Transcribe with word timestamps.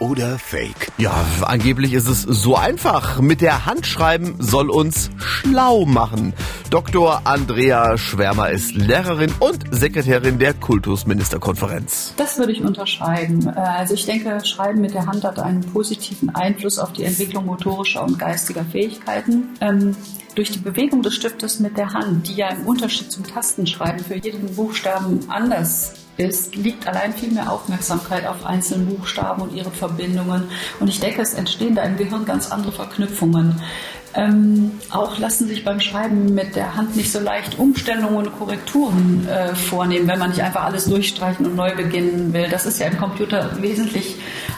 oder 0.00 0.38
Fake? 0.38 0.90
Ja, 0.98 1.12
angeblich 1.42 1.92
ist 1.92 2.08
es 2.08 2.22
so 2.22 2.56
einfach. 2.56 3.20
Mit 3.20 3.40
der 3.40 3.66
Hand 3.66 3.86
schreiben 3.86 4.36
soll 4.38 4.70
uns 4.70 5.10
schlau 5.18 5.84
machen. 5.84 6.32
Dr. 6.70 7.22
Andrea 7.24 7.96
Schwärmer 7.96 8.50
ist 8.50 8.74
Lehrerin 8.74 9.32
und 9.38 9.64
Sekretärin 9.70 10.38
der 10.38 10.54
Kultusministerkonferenz. 10.54 12.14
Das 12.16 12.38
würde 12.38 12.52
ich 12.52 12.62
unterscheiden. 12.62 13.46
Äh, 13.46 13.60
Also 13.60 13.94
ich 13.94 14.06
denke, 14.06 14.44
Schreiben 14.44 14.80
mit 14.80 14.94
der 14.94 15.06
Hand 15.06 15.24
hat 15.24 15.38
einen 15.38 15.60
positiven 15.60 16.30
Einfluss 16.30 16.78
auf 16.78 16.92
die 16.92 17.04
Entwicklung 17.04 17.46
motorischer 17.46 18.02
und 18.02 18.18
geistiger 18.18 18.64
Fähigkeiten. 18.64 19.48
Ähm, 19.60 19.96
durch 20.34 20.50
die 20.52 20.58
Bewegung 20.60 21.02
des 21.02 21.14
Stiftes 21.14 21.60
mit 21.60 21.76
der 21.76 21.92
Hand, 21.92 22.28
die 22.28 22.34
ja 22.34 22.48
im 22.48 22.66
Unterschied 22.66 23.10
zum 23.10 23.24
Tastenschreiben 23.24 24.02
für 24.04 24.14
jeden 24.14 24.54
Buchstaben 24.54 25.20
anders 25.28 25.94
ist, 26.16 26.54
liegt 26.56 26.86
allein 26.86 27.12
viel 27.12 27.30
mehr 27.30 27.50
Aufmerksamkeit 27.50 28.26
auf 28.26 28.44
einzelne 28.44 28.84
Buchstaben 28.84 29.42
und 29.42 29.54
ihre 29.54 29.70
Verbindungen. 29.70 30.48
Und 30.78 30.88
ich 30.88 31.00
denke, 31.00 31.22
es 31.22 31.34
entstehen 31.34 31.74
da 31.74 31.82
im 31.82 31.96
Gehirn 31.96 32.24
ganz 32.24 32.50
andere 32.50 32.72
Verknüpfungen. 32.72 33.60
Ähm, 34.14 34.72
auch 34.90 35.18
lassen 35.18 35.46
sich 35.46 35.64
beim 35.64 35.80
Schreiben 35.80 36.34
mit 36.34 36.56
der 36.56 36.74
Hand 36.74 36.96
nicht 36.96 37.12
so 37.12 37.20
leicht 37.20 37.58
Umstellungen 37.58 38.16
und 38.16 38.38
Korrekturen 38.38 39.26
äh, 39.28 39.54
vornehmen, 39.54 40.08
wenn 40.08 40.18
man 40.18 40.30
nicht 40.30 40.42
einfach 40.42 40.64
alles 40.64 40.86
durchstreichen 40.86 41.46
und 41.46 41.54
neu 41.54 41.74
beginnen 41.76 42.32
will. 42.32 42.48
Das 42.50 42.66
ist 42.66 42.80
ja 42.80 42.86
im 42.88 42.98
Computer 42.98 43.50
wesentlich 43.60 44.16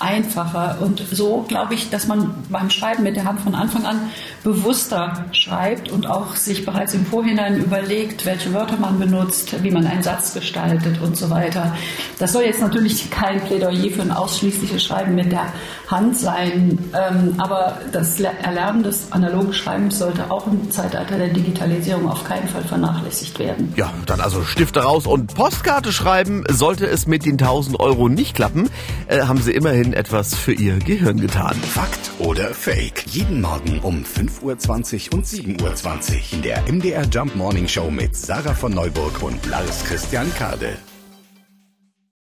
einfacher. 0.00 0.78
Und 0.80 1.02
so 1.10 1.44
glaube 1.46 1.74
ich, 1.74 1.90
dass 1.90 2.06
man 2.06 2.34
beim 2.48 2.70
Schreiben 2.70 3.02
mit 3.02 3.16
der 3.16 3.24
Hand 3.24 3.40
von 3.40 3.54
Anfang 3.54 3.84
an 3.84 4.10
bewusster 4.42 5.26
schreibt 5.32 5.90
und 5.90 6.06
auch 6.06 6.36
sich 6.36 6.64
bereits 6.64 6.94
im 6.94 7.06
Vorhinein 7.06 7.58
überlegt, 7.58 8.26
welche 8.26 8.52
Wörter 8.52 8.76
man 8.76 8.98
benutzt, 8.98 9.62
wie 9.62 9.70
man 9.70 9.86
einen 9.86 10.02
Satz 10.02 10.34
gestaltet 10.34 11.00
und 11.02 11.16
so 11.16 11.30
weiter. 11.30 11.74
Das 12.18 12.32
soll 12.32 12.44
jetzt 12.44 12.60
natürlich 12.60 13.10
kein 13.10 13.40
Plädoyer 13.40 13.90
für 13.90 14.02
ein 14.02 14.10
ausschließliches 14.10 14.84
Schreiben 14.84 15.14
mit 15.14 15.32
der 15.32 15.46
Hand 15.88 16.16
sein, 16.16 16.78
ähm, 16.94 17.34
aber 17.38 17.78
das 17.92 18.20
Erlernen 18.20 18.82
des 18.82 19.12
analogen 19.34 19.52
Schreibens 19.52 19.98
sollte 19.98 20.30
auch 20.30 20.46
im 20.46 20.70
Zeitalter 20.70 21.18
der 21.18 21.28
Digitalisierung 21.28 22.08
auf 22.08 22.22
keinen 22.22 22.46
Fall 22.46 22.62
vernachlässigt 22.62 23.38
werden. 23.40 23.72
Ja, 23.76 23.92
dann 24.06 24.20
also 24.20 24.44
Stifte 24.44 24.80
raus 24.80 25.06
und 25.06 25.34
Postkarte 25.34 25.92
schreiben. 25.92 26.44
Sollte 26.48 26.86
es 26.86 27.08
mit 27.08 27.24
den 27.26 27.32
1000 27.32 27.80
Euro 27.80 28.08
nicht 28.08 28.36
klappen, 28.36 28.70
äh, 29.08 29.22
haben 29.22 29.40
Sie 29.40 29.52
immerhin 29.52 29.92
etwas 29.92 30.36
für 30.36 30.52
Ihr 30.52 30.78
Gehirn 30.78 31.20
getan. 31.20 31.56
Fakt 31.56 32.12
oder 32.20 32.54
Fake? 32.54 33.04
Jeden 33.08 33.40
Morgen 33.40 33.80
um 33.80 34.04
5.20 34.04 35.10
Uhr 35.10 35.14
und 35.14 35.26
7.20 35.26 35.62
Uhr 35.62 36.20
in 36.32 36.42
der 36.42 36.62
MDR 36.70 37.04
Jump 37.10 37.34
Morning 37.34 37.66
Show 37.66 37.90
mit 37.90 38.14
Sarah 38.14 38.54
von 38.54 38.72
Neuburg 38.72 39.20
und 39.22 39.44
Lars 39.46 39.84
Christian 39.84 40.32
Kade. 40.38 40.76